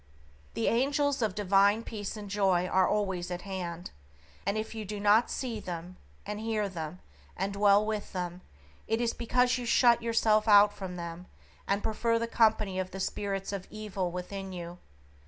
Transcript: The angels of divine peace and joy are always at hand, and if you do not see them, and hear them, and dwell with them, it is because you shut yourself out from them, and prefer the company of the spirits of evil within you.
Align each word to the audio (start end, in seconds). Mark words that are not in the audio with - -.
The 0.55 0.67
angels 0.67 1.21
of 1.21 1.35
divine 1.35 1.83
peace 1.83 2.17
and 2.17 2.27
joy 2.27 2.65
are 2.65 2.87
always 2.89 3.29
at 3.29 3.43
hand, 3.43 3.91
and 4.47 4.57
if 4.57 4.73
you 4.73 4.83
do 4.83 4.99
not 4.99 5.29
see 5.29 5.59
them, 5.59 5.95
and 6.25 6.39
hear 6.39 6.67
them, 6.67 7.01
and 7.37 7.53
dwell 7.53 7.85
with 7.85 8.11
them, 8.11 8.41
it 8.87 8.99
is 8.99 9.13
because 9.13 9.59
you 9.59 9.65
shut 9.67 10.01
yourself 10.01 10.47
out 10.47 10.73
from 10.73 10.95
them, 10.95 11.27
and 11.67 11.83
prefer 11.83 12.17
the 12.17 12.25
company 12.25 12.79
of 12.79 12.89
the 12.89 12.99
spirits 12.99 13.53
of 13.53 13.67
evil 13.69 14.09
within 14.09 14.51
you. 14.51 14.79